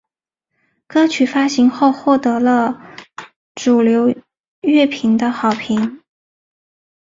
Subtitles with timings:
[0.87, 2.81] 歌曲发行后获得了
[3.53, 4.11] 主流
[4.61, 6.01] 乐评的好评。